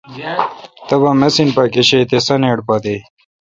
[0.87, 2.95] تبا مِسین پا گشے تے سانیٹ پا دے۔